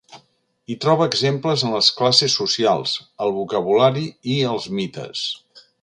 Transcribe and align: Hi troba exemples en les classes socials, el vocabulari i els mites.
Hi 0.67 0.77
troba 0.85 1.07
exemples 1.09 1.65
en 1.67 1.75
les 1.77 1.89
classes 1.99 2.39
socials, 2.41 2.97
el 3.27 3.37
vocabulari 3.39 4.07
i 4.39 4.41
els 4.55 4.71
mites. 4.81 5.25